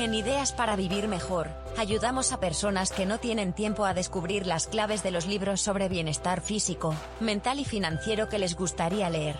[0.00, 4.66] En Ideas para Vivir Mejor, ayudamos a personas que no tienen tiempo a descubrir las
[4.66, 9.36] claves de los libros sobre bienestar físico, mental y financiero que les gustaría leer.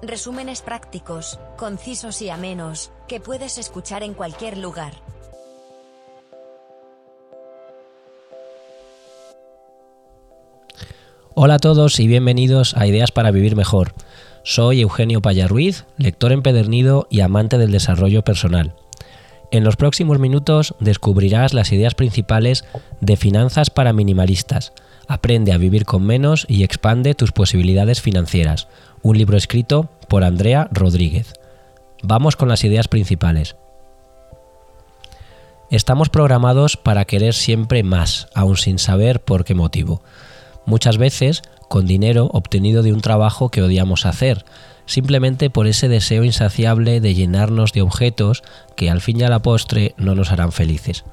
[0.00, 4.92] Resúmenes prácticos, concisos y amenos, que puedes escuchar en cualquier lugar.
[11.34, 13.92] Hola a todos y bienvenidos a Ideas para Vivir Mejor.
[14.44, 18.76] Soy Eugenio Payarruiz, lector empedernido y amante del desarrollo personal.
[19.52, 22.64] En los próximos minutos descubrirás las ideas principales
[23.02, 24.72] de Finanzas para Minimalistas.
[25.06, 28.68] Aprende a vivir con menos y expande tus posibilidades financieras.
[29.02, 31.34] Un libro escrito por Andrea Rodríguez.
[32.02, 33.56] Vamos con las ideas principales.
[35.68, 40.02] Estamos programados para querer siempre más, aun sin saber por qué motivo.
[40.64, 44.46] Muchas veces con dinero obtenido de un trabajo que odiamos hacer,
[44.86, 48.42] simplemente por ese deseo insaciable de llenarnos de objetos
[48.76, 51.04] que al fin y a la postre no nos harán felices.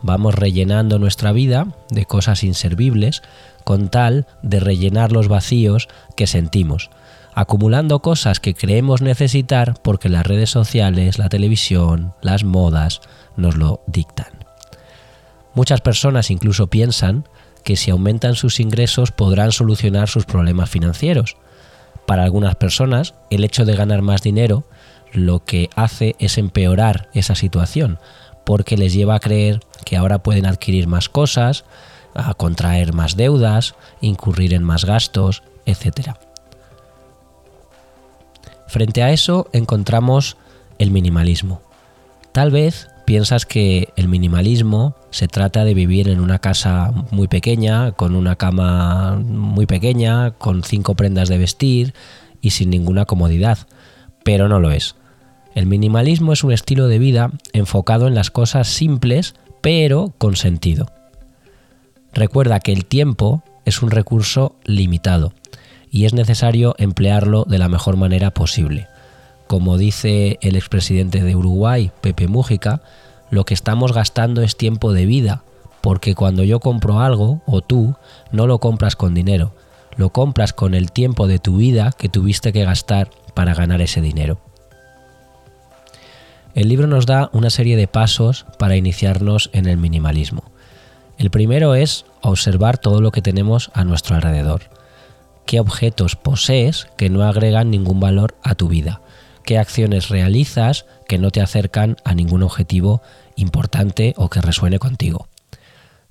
[0.00, 3.22] Vamos rellenando nuestra vida de cosas inservibles
[3.64, 6.90] con tal de rellenar los vacíos que sentimos,
[7.34, 13.00] acumulando cosas que creemos necesitar porque las redes sociales, la televisión, las modas
[13.36, 14.42] nos lo dictan.
[15.54, 17.28] Muchas personas incluso piensan
[17.62, 21.36] que si aumentan sus ingresos podrán solucionar sus problemas financieros,
[22.06, 24.64] para algunas personas, el hecho de ganar más dinero
[25.12, 27.98] lo que hace es empeorar esa situación,
[28.44, 31.64] porque les lleva a creer que ahora pueden adquirir más cosas,
[32.14, 36.16] a contraer más deudas, incurrir en más gastos, etc.
[38.66, 40.36] Frente a eso encontramos
[40.78, 41.60] el minimalismo.
[42.32, 47.92] Tal vez piensas que el minimalismo se trata de vivir en una casa muy pequeña,
[47.92, 51.92] con una cama muy pequeña, con cinco prendas de vestir
[52.40, 53.58] y sin ninguna comodidad,
[54.24, 54.96] pero no lo es.
[55.54, 60.86] El minimalismo es un estilo de vida enfocado en las cosas simples, pero con sentido.
[62.14, 65.34] Recuerda que el tiempo es un recurso limitado
[65.90, 68.88] y es necesario emplearlo de la mejor manera posible.
[69.52, 72.80] Como dice el expresidente de Uruguay, Pepe Mújica,
[73.28, 75.42] lo que estamos gastando es tiempo de vida,
[75.82, 77.94] porque cuando yo compro algo, o tú,
[78.30, 79.52] no lo compras con dinero,
[79.94, 84.00] lo compras con el tiempo de tu vida que tuviste que gastar para ganar ese
[84.00, 84.40] dinero.
[86.54, 90.44] El libro nos da una serie de pasos para iniciarnos en el minimalismo.
[91.18, 94.62] El primero es observar todo lo que tenemos a nuestro alrededor.
[95.44, 99.02] ¿Qué objetos posees que no agregan ningún valor a tu vida?
[99.44, 103.02] Qué acciones realizas que no te acercan a ningún objetivo
[103.36, 105.28] importante o que resuene contigo.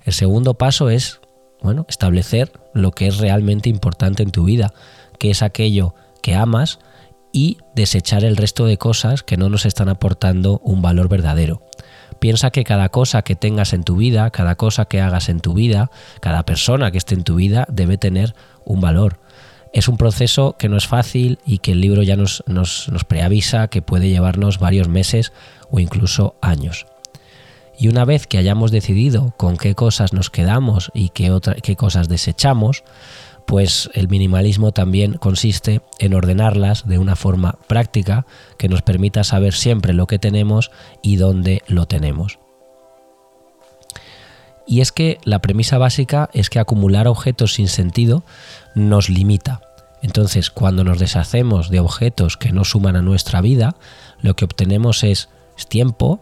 [0.04, 1.20] El segundo paso es,
[1.62, 4.72] bueno, establecer lo que es realmente importante en tu vida,
[5.18, 6.78] que es aquello que amas
[7.32, 11.62] y desechar el resto de cosas que no nos están aportando un valor verdadero.
[12.18, 15.54] Piensa que cada cosa que tengas en tu vida, cada cosa que hagas en tu
[15.54, 15.90] vida,
[16.20, 18.34] cada persona que esté en tu vida debe tener
[18.64, 19.18] un valor.
[19.72, 23.68] Es un proceso que no es fácil y que el libro ya nos, nos, preavisa
[23.68, 25.32] que puede llevarnos varios meses
[25.70, 26.86] o incluso años.
[27.78, 32.08] Y una vez que hayamos decidido con qué cosas nos quedamos y qué, qué cosas
[32.08, 32.84] desechamos,
[33.46, 38.26] pues el minimalismo también consiste en ordenarlas de una forma práctica
[38.58, 40.70] que nos permita saber siempre lo que tenemos
[41.02, 42.38] y dónde lo tenemos.
[44.66, 48.24] Y es que la premisa básica es que acumular objetos sin sentido
[48.74, 49.60] nos limita.
[50.02, 53.76] Entonces, cuando nos deshacemos de objetos que no suman a nuestra vida,
[54.20, 55.28] lo que obtenemos es,
[55.68, 56.20] tiempo,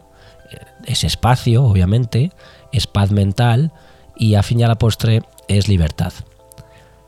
[0.51, 2.31] eh, es espacio, obviamente,
[2.73, 3.73] es paz mental
[4.17, 6.13] y a fin y a la postre es libertad.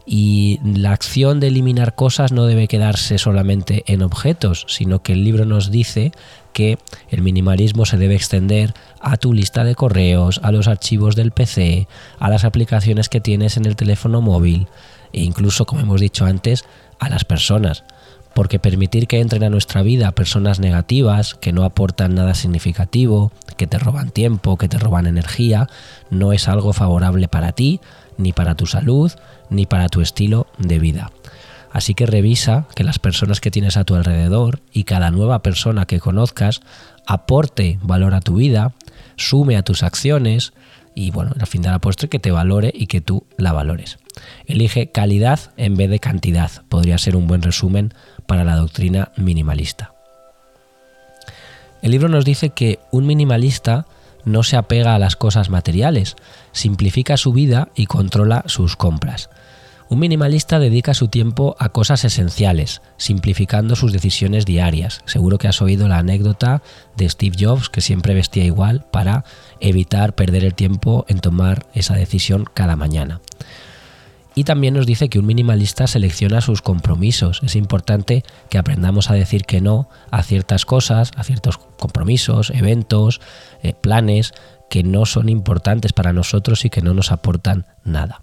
[0.06, 5.24] Y la acción de eliminar cosas no debe quedarse solamente en objetos, sino que el
[5.24, 6.12] libro nos dice
[6.52, 6.78] que
[7.10, 11.88] el minimalismo se debe extender a tu lista de correos, a los archivos del PC,
[12.18, 14.68] a las aplicaciones que tienes en el teléfono móvil
[15.12, 16.64] e incluso, como hemos dicho antes,
[16.98, 17.84] a las personas.
[18.34, 23.66] Porque permitir que entren a nuestra vida personas negativas, que no aportan nada significativo, que
[23.66, 25.68] te roban tiempo, que te roban energía,
[26.08, 27.80] no es algo favorable para ti,
[28.16, 29.12] ni para tu salud,
[29.50, 31.10] ni para tu estilo de vida.
[31.72, 35.86] Así que revisa que las personas que tienes a tu alrededor y cada nueva persona
[35.86, 36.60] que conozcas
[37.06, 38.72] aporte valor a tu vida,
[39.16, 40.52] sume a tus acciones
[40.94, 43.98] y bueno, al fin de la postre que te valore y que tú la valores.
[44.46, 47.94] Elige calidad en vez de cantidad, podría ser un buen resumen
[48.26, 49.94] para la doctrina minimalista.
[51.80, 53.86] El libro nos dice que un minimalista
[54.24, 56.16] no se apega a las cosas materiales,
[56.52, 59.30] simplifica su vida y controla sus compras.
[59.92, 65.02] Un minimalista dedica su tiempo a cosas esenciales, simplificando sus decisiones diarias.
[65.04, 66.62] Seguro que has oído la anécdota
[66.96, 69.26] de Steve Jobs, que siempre vestía igual para
[69.60, 73.20] evitar perder el tiempo en tomar esa decisión cada mañana.
[74.34, 77.42] Y también nos dice que un minimalista selecciona sus compromisos.
[77.42, 83.20] Es importante que aprendamos a decir que no a ciertas cosas, a ciertos compromisos, eventos,
[83.62, 84.32] eh, planes
[84.70, 88.21] que no son importantes para nosotros y que no nos aportan nada.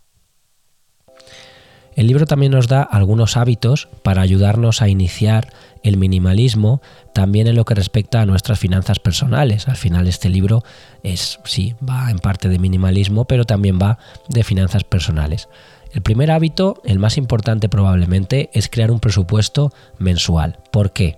[1.99, 5.51] El libro también nos da algunos hábitos para ayudarnos a iniciar
[5.83, 6.81] el minimalismo
[7.13, 9.67] también en lo que respecta a nuestras finanzas personales.
[9.67, 10.63] Al final este libro
[11.03, 13.99] es, sí, va en parte de minimalismo, pero también va
[14.29, 15.49] de finanzas personales.
[15.91, 20.57] El primer hábito, el más importante probablemente, es crear un presupuesto mensual.
[20.71, 21.17] ¿Por qué?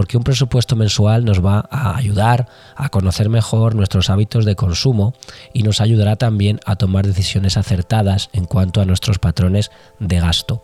[0.00, 5.12] Porque un presupuesto mensual nos va a ayudar a conocer mejor nuestros hábitos de consumo
[5.52, 10.62] y nos ayudará también a tomar decisiones acertadas en cuanto a nuestros patrones de gasto.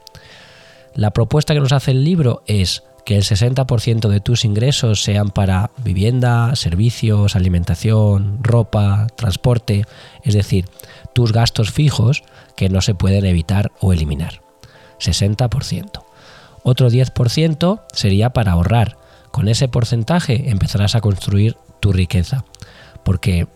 [0.95, 5.29] La propuesta que nos hace el libro es que el 60% de tus ingresos sean
[5.29, 9.85] para vivienda, servicios, alimentación, ropa, transporte,
[10.25, 10.65] es decir,
[11.13, 12.23] tus gastos fijos
[12.57, 14.41] que no se pueden evitar o eliminar.
[14.99, 16.05] 60%.
[16.63, 18.97] Otro 10% sería para ahorrar,
[19.37, 22.47] con ese porcentaje empezarás a construir tu riqueza.
[23.05, 23.47] Porque,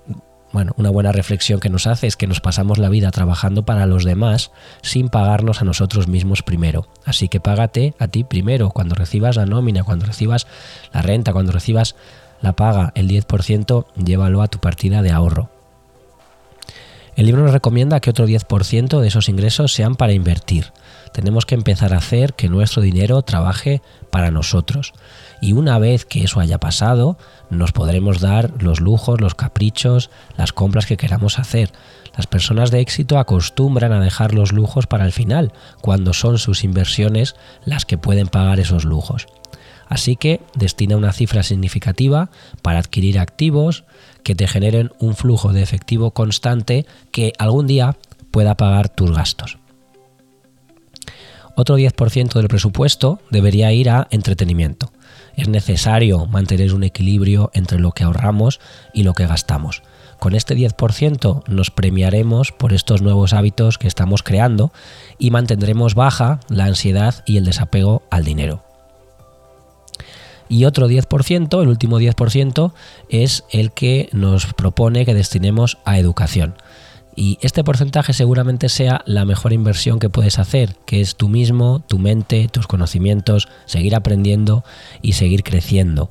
[0.53, 3.87] bueno, una buena reflexión que nos hace es que nos pasamos la vida trabajando para
[3.87, 4.51] los demás
[4.83, 6.87] sin pagarnos a nosotros mismos primero.
[7.07, 8.69] Así que págate a ti primero.
[8.69, 10.47] Cuando recibas la nómina, cuando recibas
[10.93, 11.97] la renta, cuando recibas
[12.43, 15.49] la paga, el 10%, llévalo a tu partida de ahorro.
[17.17, 20.75] El libro nos recomienda que otro 10% de esos ingresos sean para invertir.
[21.13, 24.93] Tenemos que empezar a hacer que nuestro dinero trabaje para nosotros
[25.41, 27.17] y una vez que eso haya pasado,
[27.49, 31.73] nos podremos dar los lujos, los caprichos, las compras que queramos hacer.
[32.17, 36.65] Las personas de éxito acostumbran a dejar los lujos para el final, cuando son sus
[36.65, 37.35] inversiones
[37.65, 39.27] las que pueden pagar esos lujos.
[39.89, 42.31] Así que destina una cifra significativa
[42.63, 43.85] para adquirir activos
[44.23, 47.97] que te generen un flujo de efectivo constante que algún día
[48.31, 49.59] pueda pagar tus gastos.
[51.57, 54.91] Otro 10% del presupuesto debería ir a entretenimiento
[55.37, 58.61] es necesario mantener un equilibrio entre lo que ahorramos
[58.93, 59.83] y lo que gastamos.
[60.19, 64.71] Con este 10% nos premiaremos por estos nuevos hábitos que estamos creando
[65.19, 68.63] y mantendremos baja la ansiedad y el desapego al dinero.
[70.49, 72.73] Y otro 10%, el último 10%,
[73.09, 76.55] es el que nos propone que destinemos a educación
[77.17, 81.83] y este porcentaje seguramente sea la mejor inversión que puedes hacer, que es tú mismo,
[81.87, 84.65] tu mente, tus conocimientos, seguir aprendiendo
[85.03, 86.11] y seguir creciendo.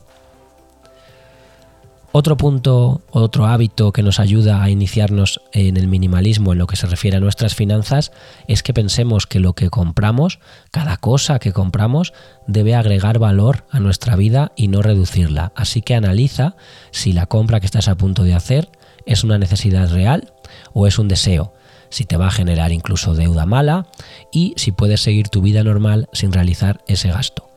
[2.12, 6.76] Otro punto, otro hábito que nos ayuda a iniciarnos en el minimalismo en lo que
[6.76, 8.12] se refiere a nuestras finanzas
[8.48, 10.40] es que pensemos que lo que compramos,
[10.72, 12.14] cada cosa que compramos,
[12.48, 15.52] debe agregar valor a nuestra vida y no reducirla.
[15.56, 16.56] Así que analiza
[16.90, 18.70] si la compra que estás a punto de hacer
[19.06, 20.34] es una necesidad real
[20.74, 21.54] o es un deseo,
[21.90, 23.88] si te va a generar incluso deuda mala
[24.32, 27.50] y si puedes seguir tu vida normal sin realizar ese gasto.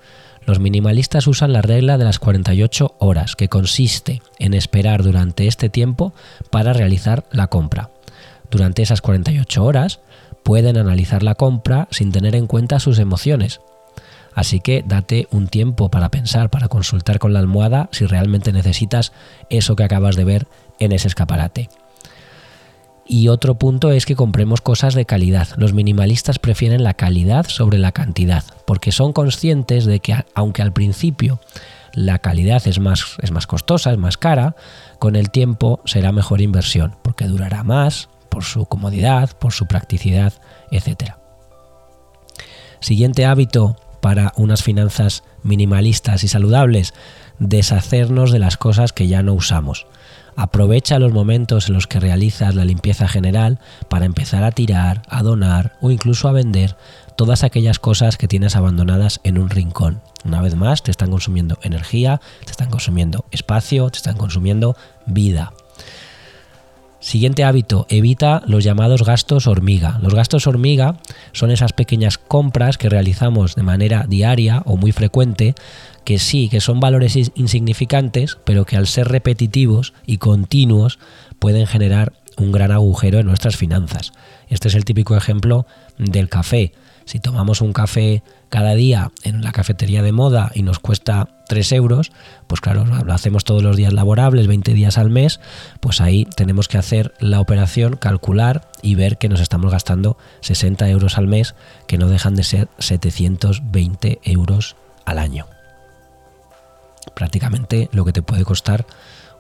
[0.45, 5.69] Los minimalistas usan la regla de las 48 horas, que consiste en esperar durante este
[5.69, 6.13] tiempo
[6.51, 7.91] para realizar la compra.
[8.51, 10.01] Durante esas 48 horas
[10.43, 13.61] pueden analizar la compra sin tener en cuenta sus emociones.
[14.35, 19.13] Así que date un tiempo para pensar, para consultar con la almohada si realmente necesitas
[19.49, 20.49] eso que acabas de ver
[20.81, 21.69] en ese escaparate.
[23.12, 25.49] Y otro punto es que compremos cosas de calidad.
[25.59, 30.73] Los minimalistas prefieren la calidad sobre la cantidad, porque son conscientes de que aunque al
[30.73, 31.38] principio
[31.92, 34.57] la calidad es más, es más costosa, es más cara,
[34.99, 40.33] con el tiempo será mejor inversión, porque durará más, por su comodidad, por su practicidad,
[40.71, 41.16] etc.
[42.81, 46.95] Siguiente hábito para unas finanzas minimalistas y saludables,
[47.38, 49.87] deshacernos de las cosas que ya no usamos.
[50.37, 53.59] Aprovecha los momentos en los que realizas la limpieza general
[53.89, 56.77] para empezar a tirar, a donar o incluso a vender
[57.17, 60.01] todas aquellas cosas que tienes abandonadas en un rincón.
[60.25, 65.53] Una vez más, te están consumiendo energía, te están consumiendo espacio, te están consumiendo vida.
[67.02, 69.99] Siguiente hábito, evita los llamados gastos hormiga.
[70.00, 70.99] Los gastos hormiga
[71.32, 75.56] son esas pequeñas compras que realizamos de manera diaria o muy frecuente,
[76.04, 81.00] que sí, que son valores insignificantes, pero que al ser repetitivos y continuos
[81.40, 84.12] pueden generar un gran agujero en nuestras finanzas.
[84.49, 85.66] Este es el típico ejemplo
[85.99, 86.73] del café.
[87.04, 91.73] Si tomamos un café cada día en la cafetería de moda y nos cuesta 3
[91.73, 92.12] euros,
[92.49, 95.40] pues claro, lo hacemos todos los días laborables, 20 días al mes,
[95.80, 100.87] pues ahí tenemos que hacer la operación, calcular y ver que nos estamos gastando 60
[100.90, 101.54] euros al mes,
[101.87, 105.47] que no dejan de ser 720 euros al año.
[107.14, 108.85] Prácticamente lo que te puede costar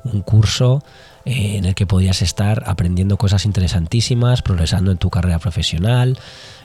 [0.04, 0.82] un curso
[1.24, 6.18] eh, en el que podías estar aprendiendo cosas interesantísimas, progresando en tu carrera profesional,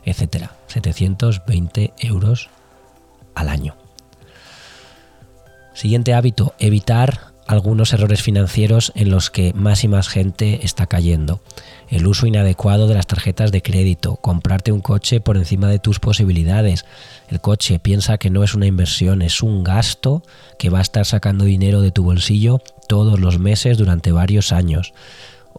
[0.05, 0.55] etcétera.
[0.67, 2.49] 720 euros
[3.35, 3.75] al año.
[5.73, 11.39] Siguiente hábito, evitar algunos errores financieros en los que más y más gente está cayendo.
[11.87, 15.99] El uso inadecuado de las tarjetas de crédito, comprarte un coche por encima de tus
[15.99, 16.85] posibilidades.
[17.29, 20.23] El coche piensa que no es una inversión, es un gasto
[20.59, 24.93] que va a estar sacando dinero de tu bolsillo todos los meses durante varios años.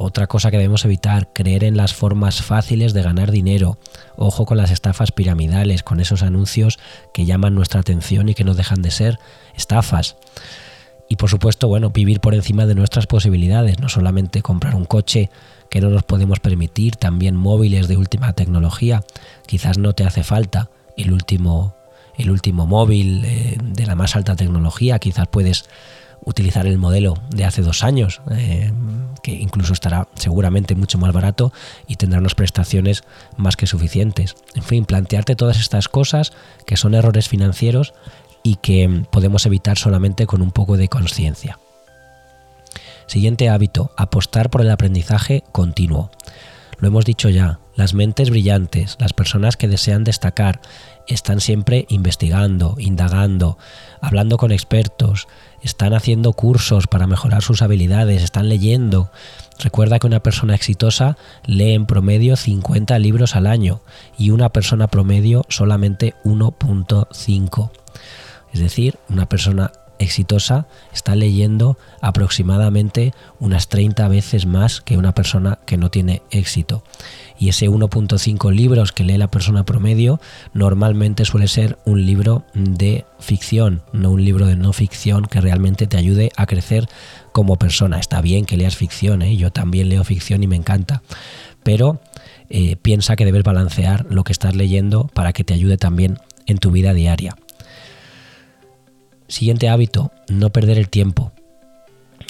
[0.01, 3.79] Otra cosa que debemos evitar, creer en las formas fáciles de ganar dinero.
[4.17, 6.79] Ojo con las estafas piramidales, con esos anuncios
[7.13, 9.19] que llaman nuestra atención y que no dejan de ser
[9.57, 10.17] estafas.
[11.09, 15.31] Y por supuesto, bueno, vivir por encima de nuestras posibilidades, no solamente comprar un coche
[15.71, 19.03] que no nos podemos permitir, también móviles de última tecnología.
[19.47, 21.75] Quizás no te hace falta el último,
[22.17, 25.65] el último móvil eh, de la más alta tecnología, quizás puedes
[26.29, 28.71] utilizar el modelo de hace dos años, eh,
[29.23, 31.53] que incluso estará seguramente mucho más barato
[31.87, 33.03] y tendrá unas prestaciones
[33.39, 34.37] más que suficientes.
[34.55, 36.33] En fin, plantearte todas estas cosas
[36.67, 37.95] que son errores financieros
[38.43, 41.59] y que podemos evitar solamente con un poco de conciencia.
[43.07, 46.11] Siguiente hábito, apostar por el aprendizaje continuo.
[46.79, 50.61] Lo hemos dicho ya, las mentes brillantes, las personas que desean destacar,
[51.09, 53.57] están siempre investigando, indagando,
[54.01, 55.27] hablando con expertos,
[55.63, 59.11] están haciendo cursos para mejorar sus habilidades, están leyendo.
[59.59, 63.81] Recuerda que una persona exitosa lee en promedio 50 libros al año
[64.17, 67.71] y una persona promedio solamente 1.5.
[68.53, 75.59] Es decir, una persona exitosa está leyendo aproximadamente unas 30 veces más que una persona
[75.67, 76.85] que no tiene éxito
[77.39, 80.21] y ese 1.5 libros que lee la persona promedio
[80.53, 85.87] normalmente suele ser un libro de ficción, no un libro de no ficción que realmente
[85.87, 86.89] te ayude a crecer
[87.33, 88.01] como persona.
[88.01, 89.37] Está bien que leas ficción, ¿eh?
[89.37, 91.03] yo también leo ficción y me encanta,
[91.63, 92.01] pero
[92.51, 96.59] eh, piensa que debes balancear lo que estás leyendo para que te ayude también en
[96.59, 97.37] tu vida diaria.
[99.29, 101.33] Siguiente hábito, no perder el tiempo.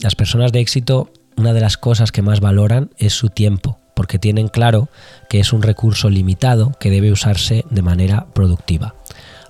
[0.00, 4.20] Las personas de éxito, una de las cosas que más valoran es su tiempo porque
[4.20, 4.88] tienen claro
[5.28, 8.94] que es un recurso limitado que debe usarse de manera productiva.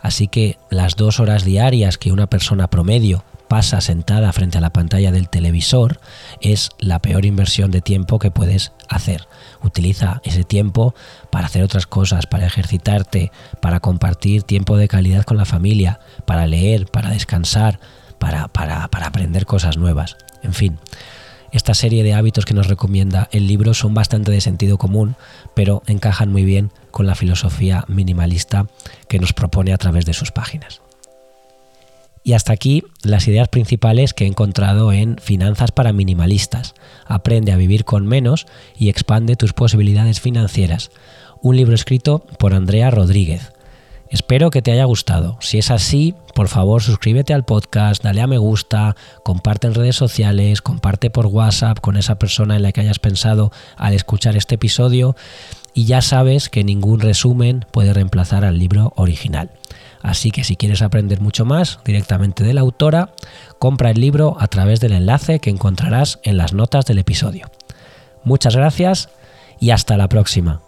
[0.00, 4.72] Así que las dos horas diarias que una persona promedio pasa sentada frente a la
[4.72, 6.00] pantalla del televisor
[6.40, 9.28] es la peor inversión de tiempo que puedes hacer.
[9.62, 10.94] Utiliza ese tiempo
[11.30, 16.46] para hacer otras cosas, para ejercitarte, para compartir tiempo de calidad con la familia, para
[16.46, 17.80] leer, para descansar,
[18.18, 20.16] para, para, para aprender cosas nuevas.
[20.42, 20.78] En fin,
[21.52, 25.16] esta serie de hábitos que nos recomienda el libro son bastante de sentido común,
[25.54, 28.66] pero encajan muy bien con la filosofía minimalista
[29.08, 30.80] que nos propone a través de sus páginas.
[32.22, 36.74] Y hasta aquí las ideas principales que he encontrado en Finanzas para Minimalistas.
[37.06, 40.90] Aprende a vivir con menos y expande tus posibilidades financieras.
[41.40, 43.52] Un libro escrito por Andrea Rodríguez.
[44.10, 45.36] Espero que te haya gustado.
[45.40, 49.96] Si es así, por favor suscríbete al podcast, dale a me gusta, comparte en redes
[49.96, 54.54] sociales, comparte por WhatsApp con esa persona en la que hayas pensado al escuchar este
[54.54, 55.14] episodio
[55.74, 59.50] y ya sabes que ningún resumen puede reemplazar al libro original.
[60.00, 63.10] Así que si quieres aprender mucho más directamente de la autora,
[63.58, 67.50] compra el libro a través del enlace que encontrarás en las notas del episodio.
[68.24, 69.10] Muchas gracias
[69.60, 70.67] y hasta la próxima.